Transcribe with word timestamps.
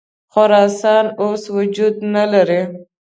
خراسان 0.33 1.05
اوس 1.21 1.43
وجود 1.55 1.95
نه 2.15 2.23
لري. 2.33 2.61